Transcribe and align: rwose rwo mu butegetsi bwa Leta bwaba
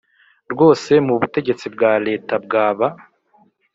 rwose 0.51 0.89
rwo 0.93 1.03
mu 1.07 1.13
butegetsi 1.21 1.65
bwa 1.75 1.93
Leta 2.07 2.33
bwaba 2.45 2.87